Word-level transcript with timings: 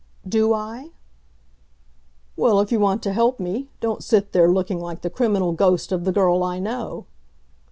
"Do 0.27 0.51
I?" 0.51 0.93
"Well, 2.35 2.59
if 2.59 2.71
you 2.71 2.79
want 2.79 3.03
to 3.03 3.13
help 3.13 3.39
me, 3.39 3.69
don't 3.81 4.03
sit 4.03 4.31
there 4.31 4.51
looking 4.51 4.79
like 4.79 5.01
the 5.03 5.11
criminal 5.11 5.51
ghost 5.51 5.91
of 5.91 6.05
the 6.05 6.11
girl 6.11 6.41
I 6.41 6.57
know." 6.57 7.05